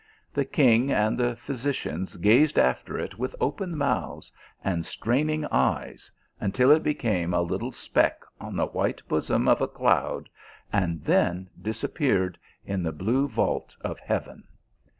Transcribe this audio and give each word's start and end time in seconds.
The 0.33 0.45
king 0.45 0.91
and 0.91 1.15
the 1.15 1.35
physicians 1.35 2.17
gazed 2.17 2.57
after 2.57 2.97
it 2.97 3.19
with 3.19 3.35
open 3.39 3.77
mouths 3.77 4.31
and 4.63 4.83
straining 4.83 5.45
eyes, 5.51 6.09
until 6.39 6.71
it 6.71 6.81
be 6.81 6.95
came 6.95 7.35
a 7.35 7.41
little 7.43 7.71
speck 7.71 8.21
on 8.39 8.55
the 8.55 8.65
white 8.65 9.03
bonom 9.07 9.47
of 9.47 9.61
a 9.61 9.67
cloud, 9.67 10.27
and 10.73 11.03
then 11.03 11.51
disappeared 11.61 12.39
in 12.65 12.81
the 12.81 12.91
blue 12.91 13.27
vault 13.27 13.77
of 13.81 13.99
heaven. 13.99 14.45